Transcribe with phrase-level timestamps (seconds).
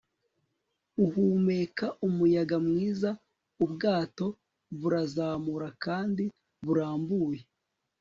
[1.03, 3.09] Uhumeka umuyaga mwiza
[3.63, 4.25] ubwato
[4.79, 6.23] burazamura kandi
[6.65, 7.39] burambuye